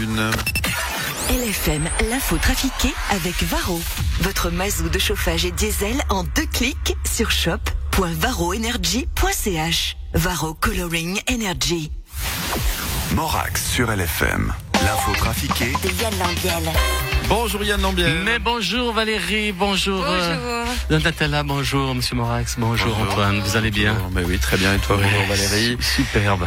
Une. 0.00 0.30
LFM, 1.28 1.88
l'info 2.10 2.38
trafiquée 2.38 2.94
avec 3.10 3.42
Varro. 3.42 3.78
Votre 4.22 4.48
mazou 4.50 4.88
de 4.88 4.98
chauffage 4.98 5.44
et 5.44 5.50
diesel 5.50 6.00
en 6.08 6.24
deux 6.24 6.46
clics 6.46 6.96
sur 7.04 7.30
shop.varroenergy.ch. 7.30 9.96
Varro 10.14 10.54
Coloring 10.54 11.20
Energy. 11.30 11.92
Morax 13.14 13.62
sur 13.70 13.90
LFM. 13.90 14.54
L'info 14.82 15.12
trafiquée. 15.18 15.72
De 15.82 15.88
Yann 16.02 16.18
Lambiel. 16.18 16.70
Bonjour 17.28 17.62
Yann 17.62 17.82
Lambiel. 17.82 18.22
Mais 18.24 18.38
bonjour 18.38 18.94
Valérie, 18.94 19.52
bonjour. 19.52 20.02
euh, 20.06 20.64
Nathalie, 20.88 21.42
bonjour 21.44 21.94
Monsieur 21.94 22.16
Morax, 22.16 22.56
bonjour, 22.58 22.98
Antoine, 22.98 23.40
vous 23.40 23.56
allez 23.56 23.70
bien 23.70 23.92
Bonjour, 23.94 24.10
mais 24.14 24.24
oui, 24.24 24.38
très 24.38 24.56
bien. 24.56 24.72
Et 24.74 24.78
toi, 24.78 24.96
bonjour 24.96 25.26
Valérie. 25.28 25.76
Superbe. 25.80 26.46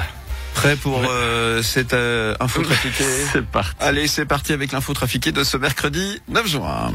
Prêt 0.63 0.77
pour 0.77 1.01
euh, 1.05 1.61
cette 1.61 1.91
euh, 1.91 2.35
info 2.39 2.61
trafiquée 2.61 3.03
C'est 3.33 3.45
parti. 3.45 3.75
Allez, 3.81 4.07
c'est 4.07 4.23
parti 4.23 4.53
avec 4.53 4.71
l'info 4.71 4.93
trafiquée 4.93 5.33
de 5.33 5.43
ce 5.43 5.57
mercredi 5.57 6.21
9 6.29 6.47
juin. 6.47 6.93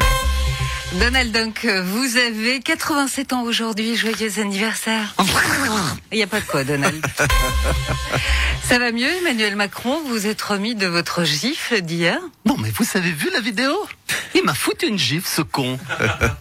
Donald 0.94 1.30
Duck, 1.30 1.66
vous 1.84 2.16
avez 2.16 2.60
87 2.60 3.34
ans 3.34 3.42
aujourd'hui. 3.42 3.94
Joyeux 3.94 4.40
anniversaire. 4.40 5.14
Il 6.12 6.16
n'y 6.16 6.22
a 6.22 6.26
pas 6.26 6.40
de 6.40 6.46
quoi, 6.46 6.64
Donald. 6.64 7.04
Ça 8.64 8.78
va 8.78 8.90
mieux, 8.90 9.10
Emmanuel 9.20 9.54
Macron? 9.54 10.00
Vous 10.06 10.26
êtes 10.26 10.40
remis 10.40 10.74
de 10.74 10.86
votre 10.86 11.24
gifle 11.24 11.82
d'hier? 11.82 12.18
Non 12.46 12.56
mais 12.58 12.70
vous 12.70 12.86
avez 12.94 13.12
vu 13.12 13.28
la 13.32 13.40
vidéo? 13.40 13.72
Il 14.34 14.44
m'a 14.44 14.54
foutu 14.54 14.86
une 14.86 14.98
gifle 14.98 15.28
ce 15.28 15.42
con. 15.42 15.78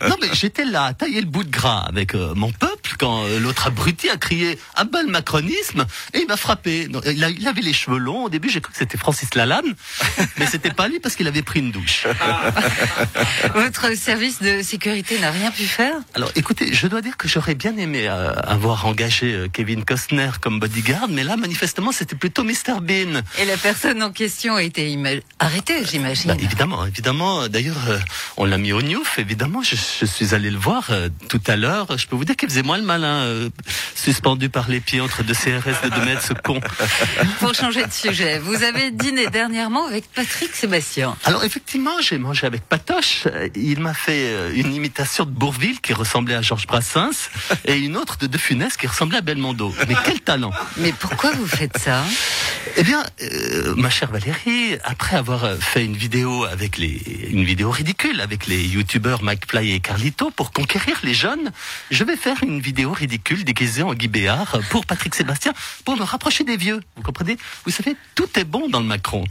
non 0.07 0.15
mais 0.21 0.29
j'étais 0.31 0.65
là 0.65 0.85
à 0.85 0.93
tailler 0.93 1.19
le 1.19 1.27
bout 1.27 1.43
de 1.43 1.51
gras 1.51 1.85
avec 1.87 2.15
euh, 2.15 2.33
mon 2.35 2.51
peuple 2.51 2.76
quand 2.97 3.25
euh, 3.25 3.39
l'autre 3.39 3.67
abruti 3.67 4.09
a 4.09 4.17
crié 4.17 4.57
bas 4.91 5.03
le 5.03 5.09
macronisme 5.09 5.85
et 6.13 6.19
il 6.21 6.27
m'a 6.27 6.37
frappé. 6.37 6.87
Il, 7.05 7.23
a- 7.23 7.29
il 7.29 7.47
avait 7.47 7.61
les 7.61 7.73
cheveux 7.73 7.97
longs, 7.97 8.23
au 8.25 8.29
début 8.29 8.49
j'ai 8.49 8.61
cru 8.61 8.71
que 8.71 8.77
c'était 8.77 8.97
Francis 8.97 9.33
Lalanne, 9.35 9.75
mais 10.37 10.45
c'était 10.45 10.71
pas 10.71 10.87
lui 10.87 10.99
parce 10.99 11.15
qu'il 11.15 11.27
avait 11.27 11.41
pris 11.41 11.59
une 11.59 11.71
douche. 11.71 12.07
Votre 13.55 13.95
service 13.97 14.41
de 14.41 14.61
sécurité 14.61 15.19
n'a 15.19 15.31
rien 15.31 15.51
pu 15.51 15.63
faire? 15.63 15.95
Alors 16.15 16.31
écoutez, 16.35 16.73
je 16.73 16.87
dois 16.87 17.01
dire 17.01 17.17
que 17.17 17.27
j'aurais 17.27 17.55
bien 17.55 17.75
aimé 17.77 18.07
euh, 18.07 18.31
avoir 18.33 18.85
engagé 18.85 19.33
euh, 19.33 19.47
Kevin 19.51 19.83
Costner 19.85 20.29
comme 20.41 20.59
bodyguard, 20.59 21.07
mais 21.09 21.23
là 21.23 21.37
manifestement 21.37 21.91
c'était 21.91 22.15
plutôt 22.15 22.43
Mr 22.43 22.79
Bean. 22.81 23.21
Et 23.39 23.45
la 23.45 23.57
personne 23.57 24.01
en 24.03 24.11
question 24.11 24.55
a 24.55 24.63
été 24.63 24.97
arrêtée, 25.39 25.83
j'imagine. 25.85 26.31
Bah, 26.31 26.37
évidemment, 26.41 26.85
évidemment. 26.85 27.47
D'ailleurs, 27.47 27.89
euh, 27.89 27.99
on 28.37 28.45
l'a 28.45 28.57
mis 28.57 28.71
au 28.73 28.81
Newf. 28.81 29.19
Évidemment, 29.19 29.61
je, 29.63 29.75
je 29.75 30.05
suis 30.05 30.33
allé 30.33 30.49
le 30.49 30.57
voir 30.57 30.87
euh, 30.91 31.09
tout 31.29 31.41
à 31.47 31.55
l'heure. 31.55 31.97
Je 31.97 32.07
peux 32.07 32.15
vous 32.15 32.25
dire 32.25 32.35
qu'il 32.35 32.49
faisait 32.49 32.63
moins 32.63 32.77
le 32.77 32.83
malin, 32.87 33.25
euh, 33.25 33.49
suspendu 33.95 34.49
par 34.49 34.69
les 34.69 34.79
pieds 34.79 35.01
entre 35.01 35.21
deux 35.21 35.33
CRS 35.33 35.83
de 35.83 35.89
2 35.89 36.05
mètres, 36.05 36.23
ce 36.23 36.33
con. 36.33 36.59
Pour 37.39 37.53
changer 37.53 37.85
de 37.85 37.91
sujet, 37.91 38.39
vous 38.39 38.63
avez 38.63 38.91
dîné 38.91 39.27
dernièrement 39.27 39.85
avec 39.85 40.05
Patrick 40.15 40.55
Sébastien. 40.55 41.15
Alors 41.25 41.43
effectivement, 41.43 41.99
j'ai 42.01 42.17
mangé 42.17 42.47
avec 42.47 42.63
Patoche. 42.63 43.23
Euh, 43.27 43.49
Il 43.55 43.81
m'a 43.81 43.93
fait 43.93 44.29
euh, 44.29 44.51
une 44.55 44.73
imitation 44.73 45.25
de 45.25 45.31
Bourville 45.31 45.81
qui 45.81 45.93
ressemblait 45.93 46.35
à 46.35 46.41
Georges 46.41 46.65
Brassens 46.65 47.29
et 47.65 47.77
une 47.77 47.97
autre 47.97 48.17
de 48.17 48.27
De 48.27 48.37
Funès 48.37 48.77
qui 48.77 48.87
ressemblait 48.87 49.17
à 49.17 49.21
Belmondo. 49.21 49.75
Mais 49.87 49.95
quel 50.05 50.21
talent 50.21 50.51
Mais 50.77 50.93
pourquoi 50.93 51.31
vous 51.31 51.47
faites 51.47 51.77
ça? 51.77 52.03
Eh 52.77 52.83
bien, 52.83 53.03
euh, 53.21 53.75
ma 53.75 53.89
chère 53.89 54.11
Valérie, 54.11 54.77
après 54.85 55.17
avoir 55.17 55.57
fait 55.59 55.83
une 55.83 55.97
vidéo 55.97 56.45
avec 56.45 56.77
les, 56.77 57.01
une 57.29 57.43
vidéo 57.43 57.69
ridicule 57.69 58.21
avec 58.21 58.47
les 58.47 58.63
youtubeurs 58.65 59.23
Mike 59.23 59.49
Fly 59.49 59.73
et 59.73 59.79
Carlito 59.81 60.31
pour 60.31 60.51
conquérir 60.51 60.99
les 61.03 61.13
jeunes, 61.13 61.51
je 61.91 62.03
vais 62.03 62.15
faire 62.15 62.37
une 62.43 62.61
vidéo 62.61 62.76
ridicule 62.85 63.43
déguisée 63.43 63.83
en 63.83 63.93
Guy 63.93 64.07
Béard 64.07 64.59
pour 64.69 64.85
Patrick 64.85 65.15
Sébastien 65.15 65.53
pour 65.85 65.97
me 65.97 66.03
rapprocher 66.03 66.43
des 66.43 66.57
vieux. 66.57 66.81
Vous 66.95 67.03
comprenez? 67.03 67.37
Vous 67.65 67.71
savez, 67.71 67.95
tout 68.15 68.29
est 68.39 68.45
bon 68.45 68.69
dans 68.69 68.79
le 68.79 68.85
Macron. 68.85 69.23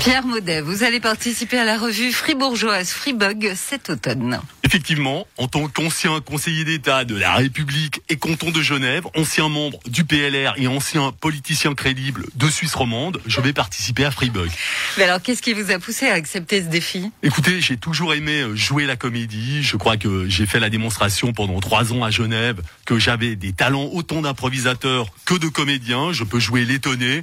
Pierre 0.00 0.26
Maudet, 0.26 0.60
vous 0.60 0.82
allez 0.82 1.00
participer 1.00 1.56
à 1.56 1.64
la 1.64 1.78
revue 1.78 2.12
fribourgeoise 2.12 2.90
Freebug 2.90 3.54
cet 3.54 3.88
automne. 3.88 4.38
Effectivement, 4.62 5.26
en 5.38 5.48
tant 5.48 5.66
qu'ancien 5.68 6.20
conseiller 6.20 6.64
d'État 6.64 7.04
de 7.04 7.16
la 7.16 7.34
République 7.34 8.02
et 8.10 8.16
canton 8.16 8.50
de 8.50 8.60
Genève, 8.60 9.04
ancien 9.16 9.48
membre 9.48 9.78
du 9.86 10.04
PLR 10.04 10.54
et 10.56 10.66
ancien 10.66 11.12
politicien 11.12 11.74
crédible 11.74 12.26
de 12.34 12.50
Suisse 12.50 12.74
romande, 12.74 13.20
je 13.26 13.40
vais 13.40 13.54
participer 13.54 14.04
à 14.04 14.10
Freebug. 14.10 14.50
Mais 14.96 15.04
alors, 15.04 15.20
qu'est-ce 15.20 15.42
qui 15.42 15.52
vous 15.52 15.70
a 15.70 15.78
poussé 15.78 16.06
à 16.06 16.14
accepter 16.14 16.62
ce 16.62 16.68
défi? 16.68 17.10
Écoutez, 17.22 17.60
j'ai 17.60 17.76
toujours 17.76 18.14
aimé 18.14 18.42
euh, 18.42 18.54
jouer 18.54 18.86
la 18.86 18.96
comédie. 18.96 19.62
Je 19.62 19.76
crois 19.76 19.96
que 19.96 20.28
j'ai 20.28 20.46
fait 20.46 20.60
la 20.60 20.70
démonstration 20.70 21.32
pendant 21.32 21.60
trois 21.60 21.92
ans 21.92 22.04
à 22.04 22.10
Genève 22.10 22.60
que 22.84 22.98
j'avais 22.98 23.36
des 23.36 23.52
talents 23.52 23.88
autant 23.92 24.22
d'improvisateur 24.22 25.06
que 25.24 25.34
de 25.34 25.48
comédien. 25.48 26.12
Je 26.12 26.24
peux 26.24 26.38
jouer 26.38 26.64
l'étonné. 26.64 27.22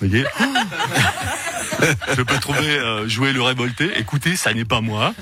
Vous 0.00 0.08
voyez? 0.08 0.24
Je 2.16 2.22
peux 2.22 2.38
trouver 2.38 2.78
euh, 2.78 3.08
jouer 3.08 3.32
le 3.32 3.40
révolté. 3.40 3.90
Écoutez, 3.96 4.34
ça 4.34 4.52
n'est 4.52 4.64
pas 4.64 4.80
moi. 4.80 5.14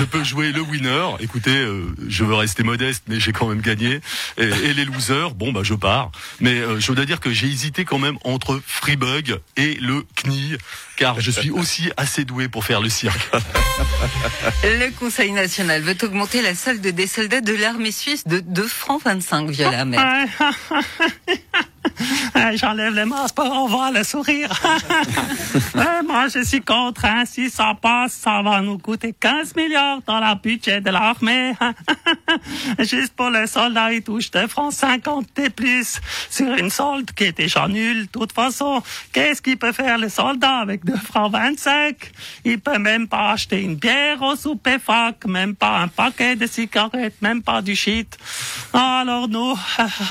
Je 0.00 0.04
peux 0.06 0.24
jouer 0.24 0.50
le 0.50 0.62
winner. 0.62 1.08
Écoutez, 1.20 1.54
euh, 1.54 1.94
je 2.08 2.24
veux 2.24 2.34
rester 2.34 2.62
modeste, 2.62 3.04
mais 3.06 3.20
j'ai 3.20 3.32
quand 3.32 3.46
même 3.46 3.60
gagné. 3.60 4.00
Et, 4.38 4.44
et 4.44 4.72
les 4.72 4.86
losers, 4.86 5.34
bon 5.34 5.52
bah 5.52 5.60
je 5.62 5.74
pars. 5.74 6.10
Mais 6.40 6.54
euh, 6.54 6.80
je 6.80 6.90
dois 6.92 7.04
dire 7.04 7.20
que 7.20 7.30
j'ai 7.30 7.48
hésité 7.48 7.84
quand 7.84 7.98
même 7.98 8.16
entre 8.24 8.62
Freebug 8.66 9.40
et 9.58 9.74
le 9.74 10.06
CNI, 10.16 10.56
car 10.96 11.20
je 11.20 11.30
suis 11.30 11.50
aussi 11.50 11.90
assez 11.98 12.24
doué 12.24 12.48
pour 12.48 12.64
faire 12.64 12.80
le 12.80 12.88
cirque. 12.88 13.28
Le 14.64 14.90
Conseil 14.98 15.32
national 15.32 15.82
veut 15.82 15.96
augmenter 16.02 16.40
la 16.40 16.54
solde 16.54 16.80
des 16.80 17.06
soldats 17.06 17.42
de 17.42 17.52
l'armée 17.52 17.92
suisse 17.92 18.26
de 18.26 18.40
2 18.40 18.66
francs 18.66 19.02
25 19.04 19.50
via 19.50 19.70
la 19.70 19.84
mer. 19.84 20.28
J'enlève 22.54 22.94
les 22.94 23.04
masques 23.04 23.34
pour 23.34 23.68
voir 23.68 23.92
le 23.92 24.02
sourire. 24.04 24.50
Ouais, 25.74 26.02
moi, 26.06 26.28
je 26.28 26.42
suis 26.44 26.60
contre. 26.60 27.04
Hein. 27.04 27.24
Si 27.26 27.50
ça 27.50 27.74
passe, 27.80 28.12
ça 28.12 28.42
va 28.42 28.60
nous 28.60 28.78
coûter 28.78 29.14
15 29.18 29.54
milliards 29.56 30.00
dans 30.06 30.20
la 30.20 30.34
budget 30.34 30.80
de 30.80 30.90
l'armée. 30.90 31.52
Juste 32.78 33.14
pour 33.14 33.30
les 33.30 33.46
soldats, 33.46 33.92
ils 33.92 34.02
touchent 34.02 34.30
2 34.30 34.46
francs 34.46 34.72
50 34.72 35.26
de 35.36 35.48
plus 35.48 36.00
sur 36.28 36.52
une 36.54 36.70
solde 36.70 37.10
qui 37.12 37.24
est 37.24 37.36
déjà 37.36 37.68
nulle. 37.68 38.06
De 38.06 38.10
toute 38.10 38.32
façon, 38.32 38.82
qu'est-ce 39.12 39.42
qu'il 39.42 39.58
peut 39.58 39.72
faire 39.72 39.98
le 39.98 40.08
soldat 40.08 40.58
avec 40.58 40.84
2 40.84 40.96
francs 40.96 41.32
25 41.32 41.96
Il 42.44 42.60
peut 42.60 42.78
même 42.78 43.08
pas 43.08 43.32
acheter 43.32 43.62
une 43.62 43.76
bière 43.76 44.22
au 44.22 44.36
souper 44.36 44.78
fac, 44.78 45.24
même 45.26 45.54
pas 45.54 45.78
un 45.78 45.88
paquet 45.88 46.36
de 46.36 46.46
cigarettes, 46.46 47.20
même 47.20 47.42
pas 47.42 47.62
du 47.62 47.74
shit. 47.74 48.18
Alors 48.72 49.28
nous, 49.28 49.54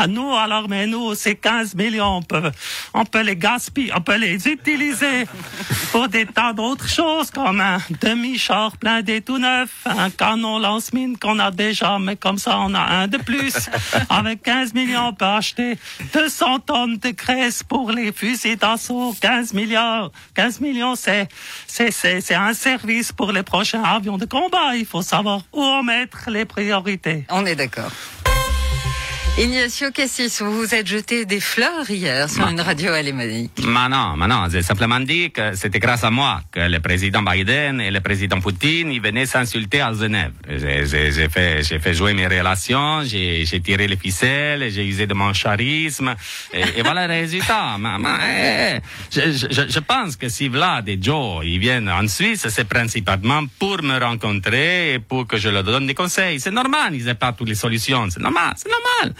nous, 0.08 0.34
à 0.34 0.48
l'armée, 0.48 0.86
nous, 0.86 1.16
c'est 1.16 1.36
15 1.36 1.76
millions. 1.76 2.19
On 2.20 2.22
peut, 2.22 2.52
on 2.94 3.06
peut 3.06 3.22
les 3.22 3.38
gaspiller, 3.38 3.94
on 3.96 4.02
peut 4.02 4.18
les 4.18 4.46
utiliser 4.46 5.26
pour 5.94 6.10
des 6.10 6.26
tas 6.26 6.52
d'autres 6.52 6.90
choses 6.90 7.32
comme 7.32 7.62
un 7.62 7.78
demi-char 8.02 8.74
blindé 8.82 9.22
tout 9.22 9.38
neuf, 9.38 9.70
un 9.86 10.10
canon 10.10 10.60
lance-mine 10.60 11.18
qu'on 11.18 11.40
a 11.40 11.50
déjà, 11.50 11.98
mais 11.98 12.18
comme 12.18 12.38
ça 12.38 12.60
on 12.60 12.74
a 12.74 12.82
un 12.82 13.08
de 13.08 13.18
plus. 13.18 13.70
Avec 14.10 14.44
15 14.44 14.74
millions, 14.74 15.08
on 15.08 15.14
peut 15.14 15.24
acheter 15.24 15.78
200 16.14 16.60
tonnes 16.60 16.98
de 16.98 17.12
graisse 17.12 17.64
pour 17.64 17.92
les 17.92 18.12
fusils 18.12 18.58
d'assaut. 18.58 19.16
15 19.22 19.54
milliards, 19.54 20.12
15 20.36 20.60
millions, 20.60 20.96
c'est, 20.96 21.30
c'est, 21.68 21.92
c'est, 21.92 22.20
c'est 22.20 22.36
un 22.36 22.54
service 22.54 23.14
pour 23.14 23.32
les 23.32 23.44
prochains 23.44 23.84
avions 23.84 24.18
de 24.18 24.26
combat. 24.26 24.76
Il 24.76 24.86
faut 24.86 25.02
savoir 25.02 25.40
où 25.54 25.64
en 25.64 25.84
mettre 25.84 26.30
les 26.30 26.44
priorités. 26.44 27.26
On 27.30 27.46
est 27.46 27.56
d'accord. 27.56 27.92
Ignacio 29.38 29.92
Cassis, 29.92 30.42
vous 30.42 30.52
vous 30.54 30.76
êtes 30.76 30.86
jeté 30.88 31.24
des 31.24 31.40
fleurs 31.40 31.90
hier 31.90 32.30
sur 32.30 32.46
une 32.50 32.60
radio 32.60 32.92
alémanique. 32.92 33.52
Mais 33.64 33.88
non, 33.88 34.18
mais 34.18 34.28
non, 34.28 34.48
j'ai 34.52 34.62
simplement 34.62 35.00
dit 35.00 35.32
que 35.32 35.56
c'était 35.56 35.80
grâce 35.80 36.04
à 36.04 36.12
moi 36.12 36.42
que 36.52 36.60
le 36.60 36.80
président 36.82 37.22
Biden 37.22 37.80
et 37.80 37.90
le 37.90 38.02
président 38.02 38.42
Poutine 38.42 38.92
ils 38.92 39.00
venaient 39.02 39.26
s'insulter 39.26 39.80
à 39.80 39.94
Genève. 39.94 40.34
J'ai- 40.50 41.30
fait, 41.30 41.94
jouer 41.94 42.14
mes 42.14 42.28
relations, 42.28 43.04
j'ai 43.06 43.46
tiré 43.64 43.88
les 43.88 43.96
ficelles, 43.96 44.70
j'ai 44.72 44.86
usé 44.86 45.08
de 45.08 45.14
mon 45.14 45.32
charisme, 45.32 46.16
et, 46.54 46.82
voilà 46.82 47.08
le 47.08 47.14
résultat. 47.14 47.78
Mais, 47.80 47.98
mais, 47.98 48.82
eh, 48.82 49.22
je, 49.32 49.48
je, 49.52 49.70
je 49.70 49.80
pense 49.80 50.18
que 50.18 50.28
si 50.28 50.50
Vlad 50.50 50.90
et 50.90 50.98
Joe 51.02 51.46
ils 51.46 51.60
viennent 51.60 51.90
en 51.90 52.08
Suisse, 52.10 52.46
c'est 52.50 52.68
principalement 52.68 53.44
pour 53.58 53.82
me 53.84 53.98
rencontrer 54.00 54.94
et 54.96 55.00
pour 55.00 55.26
que 55.28 55.38
je 55.38 55.48
leur 55.48 55.64
donne 55.64 55.88
des 55.88 55.94
conseils. 55.96 56.42
C'est 56.42 56.52
normal, 56.52 56.94
ils 56.94 57.06
n'ont 57.06 57.16
pas 57.16 57.32
toutes 57.32 57.48
les 57.48 57.56
solutions, 57.56 58.08
c'est 58.10 58.20
normal, 58.20 58.54
c'est 58.58 58.70
normal. 58.70 59.16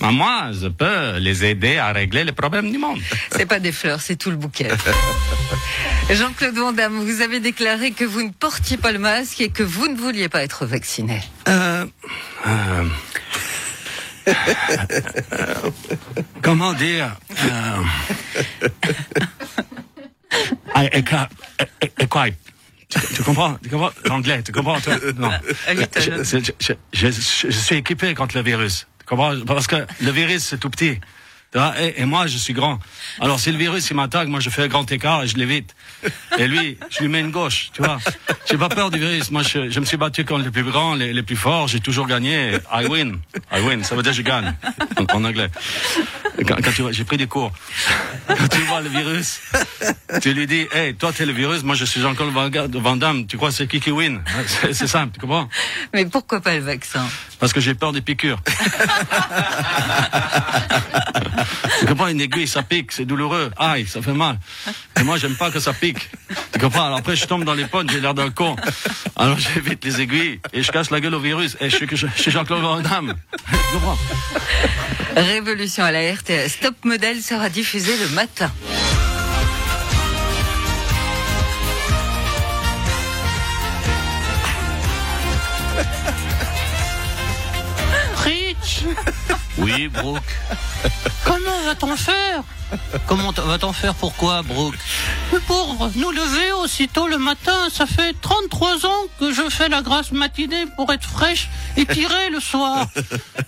Mais 0.00 0.12
moi, 0.12 0.50
je 0.52 0.68
peux 0.68 1.18
les 1.18 1.44
aider 1.44 1.78
à 1.78 1.92
régler 1.92 2.24
les 2.24 2.32
problèmes 2.32 2.70
du 2.70 2.78
monde. 2.78 3.00
C'est 3.30 3.46
pas 3.46 3.60
des 3.60 3.72
fleurs, 3.72 4.00
c'est 4.00 4.16
tout 4.16 4.30
le 4.30 4.36
bouquet. 4.36 4.68
Jean-Claude 6.10 6.54
Van 6.56 6.72
Damme, 6.72 6.98
vous 7.04 7.20
avez 7.20 7.40
déclaré 7.40 7.92
que 7.92 8.04
vous 8.04 8.22
ne 8.22 8.30
portiez 8.30 8.76
pas 8.76 8.92
le 8.92 8.98
masque 8.98 9.40
et 9.40 9.48
que 9.50 9.62
vous 9.62 9.88
ne 9.88 9.96
vouliez 9.96 10.28
pas 10.28 10.42
être 10.42 10.66
vacciné. 10.66 11.20
Euh, 11.48 11.86
euh, 12.46 12.84
euh, 14.28 14.34
comment 16.42 16.72
dire 16.74 17.16
euh, 17.44 17.82
et 20.92 21.02
quoi 21.02 21.28
tu, 23.14 23.22
comprends 23.22 23.54
Tu 23.62 23.68
comprends 23.70 23.90
l'anglais 24.04 24.42
Tu 24.42 24.52
comprends 24.52 24.78
toi 24.80 24.94
Non. 25.16 25.30
Je, 25.66 25.74
je- 26.00 26.38
je- 26.38 26.72
je- 26.92 27.10
je- 27.10 27.10
je 27.50 27.50
suis 27.50 27.76
équipé 27.76 28.14
contre 28.14 28.36
le 28.36 28.42
virus. 28.42 28.86
Comprends 29.06 29.34
Parce 29.46 29.66
que 29.66 29.76
le 30.00 30.10
virus 30.10 30.42
c'est 30.44 30.58
tout 30.58 30.70
petit. 30.70 31.00
Vois, 31.54 31.74
et, 31.80 32.00
et 32.00 32.04
moi, 32.06 32.26
je 32.26 32.38
suis 32.38 32.54
grand. 32.54 32.78
Alors, 33.20 33.38
si 33.38 33.52
le 33.52 33.58
virus, 33.58 33.90
il 33.90 33.96
m'attaque, 33.96 34.26
moi, 34.28 34.40
je 34.40 34.48
fais 34.48 34.62
un 34.62 34.68
grand 34.68 34.90
écart 34.90 35.22
et 35.22 35.28
je 35.28 35.36
l'évite. 35.36 35.74
Et 36.38 36.48
lui, 36.48 36.78
je 36.90 37.00
lui 37.00 37.08
mets 37.08 37.20
une 37.20 37.30
gauche, 37.30 37.68
tu 37.74 37.82
vois. 37.82 37.98
J'ai 38.48 38.56
pas 38.56 38.70
peur 38.70 38.90
du 38.90 38.98
virus. 38.98 39.30
Moi, 39.30 39.42
je, 39.42 39.68
je 39.70 39.80
me 39.80 39.84
suis 39.84 39.98
battu 39.98 40.24
contre 40.24 40.44
les 40.44 40.50
plus 40.50 40.64
grands, 40.64 40.94
les, 40.94 41.12
les 41.12 41.22
plus 41.22 41.36
forts. 41.36 41.68
J'ai 41.68 41.80
toujours 41.80 42.06
gagné. 42.06 42.52
I 42.72 42.86
win. 42.86 43.18
I 43.52 43.60
win. 43.60 43.84
Ça 43.84 43.94
veut 43.94 44.02
dire 44.02 44.14
je 44.14 44.22
gagne. 44.22 44.54
En, 44.98 45.04
en 45.18 45.24
anglais. 45.24 45.48
Quand, 46.48 46.56
quand 46.62 46.72
tu 46.74 46.80
vois, 46.82 46.92
j'ai 46.92 47.04
pris 47.04 47.18
des 47.18 47.26
cours. 47.26 47.52
Quand 48.26 48.48
tu 48.48 48.60
vois 48.62 48.80
le 48.80 48.88
virus, 48.88 49.40
tu 50.22 50.32
lui 50.32 50.46
dis, 50.46 50.66
hey, 50.72 50.94
toi, 50.94 51.12
t'es 51.12 51.26
le 51.26 51.32
virus, 51.32 51.62
moi, 51.62 51.74
je 51.74 51.84
suis 51.84 52.00
Jean-Claude 52.00 52.32
Van 52.32 52.96
Damme. 52.96 53.26
Tu 53.26 53.36
crois 53.36 53.52
c'est 53.52 53.66
qui 53.66 53.80
qui 53.80 53.90
win? 53.90 54.22
C'est 54.46 54.72
c'est 54.72 54.86
simple, 54.86 55.12
tu 55.14 55.20
comprends? 55.20 55.48
Mais 55.92 56.06
pourquoi 56.06 56.40
pas 56.40 56.54
le 56.54 56.60
vaccin? 56.60 57.06
Parce 57.38 57.52
que 57.52 57.60
j'ai 57.60 57.74
peur 57.74 57.92
des 57.92 58.00
piqûres. 58.00 58.40
comprends, 61.92 62.08
une 62.08 62.20
aiguille, 62.20 62.48
ça 62.48 62.62
pique, 62.62 62.92
c'est 62.92 63.04
douloureux. 63.04 63.50
Aïe, 63.58 63.86
ça 63.86 64.00
fait 64.02 64.12
mal. 64.12 64.38
Et 64.98 65.02
moi, 65.02 65.18
j'aime 65.18 65.36
pas 65.36 65.50
que 65.50 65.60
ça 65.60 65.72
pique. 65.72 66.08
Tu 66.52 66.58
comprends 66.58 66.86
Alors 66.86 66.98
après, 66.98 67.16
je 67.16 67.26
tombe 67.26 67.44
dans 67.44 67.54
les 67.54 67.66
pommes, 67.66 67.88
j'ai 67.90 68.00
l'air 68.00 68.14
d'un 68.14 68.30
con. 68.30 68.56
Alors 69.16 69.38
j'évite 69.38 69.84
les 69.84 70.00
aiguilles 70.00 70.40
et 70.52 70.62
je 70.62 70.72
casse 70.72 70.90
la 70.90 71.00
gueule 71.00 71.14
au 71.14 71.20
virus. 71.20 71.56
Et 71.60 71.70
je 71.70 71.76
suis, 71.76 71.86
que 71.86 71.96
je, 71.96 72.06
suis 72.16 72.30
Jean-Claude 72.30 72.62
Van 72.62 72.80
Damme. 72.80 73.14
Comprends 73.72 73.98
Révolution 75.16 75.84
à 75.84 75.92
la 75.92 76.12
RTS. 76.12 76.60
Top 76.62 76.84
Model 76.84 77.20
sera 77.20 77.50
diffusé 77.50 77.96
le 77.98 78.08
matin. 78.14 78.50
Brooke. 89.88 90.22
comment 91.24 91.60
va-t-on 91.64 91.96
faire? 91.96 92.42
Comment 93.06 93.32
va-t-on 93.32 93.72
faire 93.72 93.94
Pourquoi, 93.94 94.42
Brooke? 94.42 94.78
Pour 95.46 95.90
nous 95.96 96.10
lever 96.10 96.52
aussitôt 96.52 97.06
le 97.06 97.18
matin, 97.18 97.68
ça 97.70 97.86
fait 97.86 98.14
33 98.20 98.86
ans 98.86 99.04
que 99.18 99.32
je 99.32 99.48
fais 99.50 99.68
la 99.68 99.82
grasse 99.82 100.12
matinée 100.12 100.64
pour 100.76 100.92
être 100.92 101.06
fraîche 101.06 101.48
et 101.76 101.84
tirer 101.84 102.30
le 102.30 102.40
soir. 102.40 102.86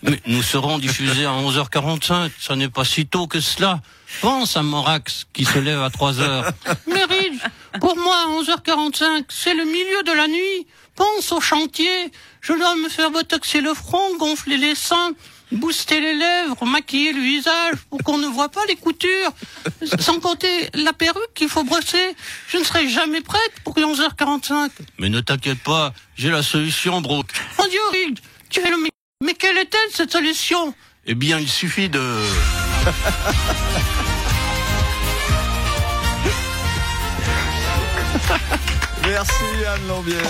Mais 0.03 0.21
nous 0.27 0.43
serons 0.43 0.79
diffusés 0.79 1.25
à 1.25 1.33
11h45. 1.33 2.31
Ça 2.39 2.57
n'est 2.57 2.69
pas 2.69 2.85
si 2.85 3.07
tôt 3.07 3.27
que 3.27 3.41
cela. 3.41 3.81
Pense 4.21 4.57
à 4.57 4.63
Morax 4.63 5.27
qui 5.33 5.45
se 5.45 5.59
lève 5.59 5.83
à 5.83 5.89
3h. 5.89 6.53
Mais 6.87 7.05
Rich, 7.05 7.41
pour 7.81 7.97
moi, 7.97 8.15
à 8.15 8.43
11h45, 8.43 9.25
c'est 9.29 9.55
le 9.55 9.65
milieu 9.65 10.03
de 10.05 10.13
la 10.13 10.29
nuit. 10.29 10.67
Pense 10.95 11.33
au 11.33 11.41
chantier. 11.41 12.13
Je 12.41 12.53
dois 12.53 12.77
me 12.77 12.89
faire 12.89 13.11
botoxer 13.11 13.61
le 13.61 13.75
front, 13.75 14.17
gonfler 14.19 14.57
les 14.59 14.75
seins, 14.75 15.13
booster 15.55 16.01
les 16.01 16.15
lèvres, 16.15 16.65
maquiller 16.67 17.13
le 17.13 17.21
visage 17.21 17.75
pour 17.91 18.03
qu'on 18.03 18.19
ne 18.19 18.27
voit 18.27 18.49
pas 18.49 18.65
les 18.69 18.77
coutures. 18.77 19.33
Sans 19.99 20.21
compter 20.21 20.69
la 20.75 20.93
perruque 20.93 21.33
qu'il 21.35 21.49
faut 21.49 21.65
brosser. 21.65 22.15
Je 22.49 22.59
ne 22.59 22.65
serai 22.65 22.89
jamais 22.89 23.21
prête 23.21 23.53
pour 23.65 23.75
11h45. 23.77 24.71
Mais 24.99 25.09
ne 25.09 25.21
t'inquiète 25.21 25.63
pas, 25.63 25.93
j'ai 26.17 26.31
la 26.31 26.43
solution, 26.43 27.01
Brooke. 27.01 27.31
Mon 27.59 27.67
Dieu, 27.69 27.81
Rich, 27.93 28.19
tu 28.51 28.61
es 28.61 28.71
le... 28.71 28.77
mi- 28.77 28.91
Mais 29.23 29.35
quelle 29.35 29.57
est-elle, 29.59 29.91
cette 29.93 30.13
solution? 30.13 30.75
Eh 31.07 31.15
bien, 31.15 31.39
il 31.39 31.49
suffit 31.49 31.89
de... 31.89 32.19
Merci 39.07 39.45
Anne 39.67 39.87
Lambiel. 39.89 40.23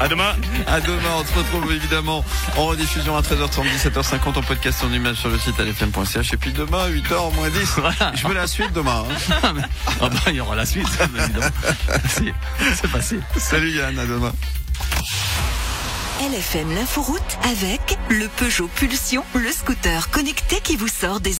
À 0.00 0.08
demain. 0.08 0.34
À 0.66 0.80
demain, 0.80 1.10
on 1.18 1.24
se 1.24 1.34
retrouve 1.38 1.72
évidemment 1.72 2.24
en 2.56 2.66
rediffusion 2.66 3.16
à 3.16 3.20
13h30, 3.20 3.64
17h50 3.84 4.38
en 4.38 4.42
podcast 4.42 4.82
en 4.84 4.92
image 4.92 5.16
sur 5.16 5.28
le 5.28 5.38
site 5.38 5.58
lfm.ch 5.58 6.32
et 6.32 6.36
puis 6.36 6.52
demain 6.52 6.88
8h 6.88 7.34
moins 7.34 7.50
10. 7.50 7.76
Je 8.14 8.26
veux 8.26 8.34
la 8.34 8.46
suite 8.46 8.72
demain. 8.72 9.04
hein. 9.30 9.52
Ah 10.00 10.08
bah, 10.08 10.18
il 10.28 10.34
y 10.36 10.40
aura 10.40 10.56
la 10.56 10.64
suite, 10.64 10.86
évidemment. 11.02 11.46
C'est 12.74 12.86
facile. 12.88 13.22
Salut 13.36 13.70
Yann, 13.72 13.98
à 13.98 14.06
demain. 14.06 14.32
LFM 16.22 16.74
l'inforoute 16.74 17.38
avec 17.50 17.96
le 18.10 18.26
Peugeot 18.28 18.68
Pulsion, 18.74 19.24
le 19.34 19.50
scooter 19.52 20.10
connecté 20.10 20.60
qui 20.62 20.76
vous 20.76 20.88
sort 20.88 21.20
des 21.20 21.28